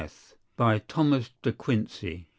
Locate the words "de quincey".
1.43-2.25